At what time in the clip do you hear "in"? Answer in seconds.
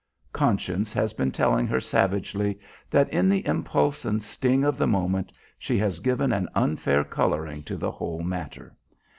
3.13-3.29